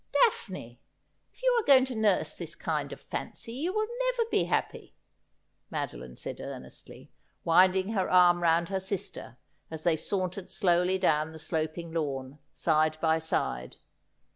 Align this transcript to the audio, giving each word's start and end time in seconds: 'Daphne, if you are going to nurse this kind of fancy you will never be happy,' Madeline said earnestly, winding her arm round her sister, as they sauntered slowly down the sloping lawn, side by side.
'Daphne, 0.25 0.81
if 1.31 1.43
you 1.43 1.51
are 1.61 1.67
going 1.67 1.85
to 1.85 1.93
nurse 1.93 2.33
this 2.33 2.55
kind 2.55 2.91
of 2.91 2.99
fancy 3.01 3.53
you 3.53 3.71
will 3.71 3.85
never 4.09 4.27
be 4.31 4.45
happy,' 4.45 4.95
Madeline 5.69 6.17
said 6.17 6.39
earnestly, 6.41 7.11
winding 7.43 7.89
her 7.89 8.09
arm 8.09 8.41
round 8.41 8.69
her 8.69 8.79
sister, 8.79 9.35
as 9.69 9.83
they 9.83 9.95
sauntered 9.95 10.49
slowly 10.49 10.97
down 10.97 11.33
the 11.33 11.37
sloping 11.37 11.91
lawn, 11.91 12.39
side 12.51 12.97
by 12.99 13.19
side. 13.19 13.75